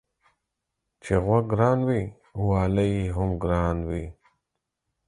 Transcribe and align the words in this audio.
چي 1.03 1.13
غوږ 1.23 1.45
گران 1.51 1.79
وي 1.87 2.03
والى 2.47 2.85
يې 2.95 3.03
هم 3.15 3.29
گران 3.43 3.77
وي. 3.89 4.05